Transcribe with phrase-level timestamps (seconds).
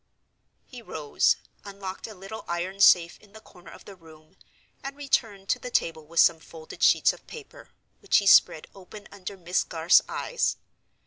[0.65, 4.35] He rose; unlocked a little iron safe in the corner of the room;
[4.83, 9.07] and returned to the table with some folded sheets of paper, which he spread open
[9.11, 10.55] under Miss Garth's eyes.